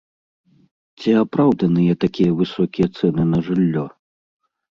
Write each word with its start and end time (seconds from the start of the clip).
Ці 1.01 1.09
апраўданыя 1.23 1.93
такія 2.03 2.31
высокія 2.41 2.87
цэны 2.97 3.23
на 3.35 3.39
жыллё? 3.51 3.85